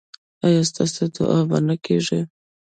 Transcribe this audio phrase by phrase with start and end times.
[0.45, 2.21] ایا ستاسو دعا به نه کیږي؟